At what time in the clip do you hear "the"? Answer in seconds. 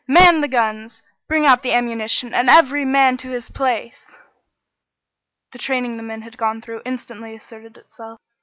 0.41-0.47, 1.61-1.73, 5.51-5.59, 5.97-6.01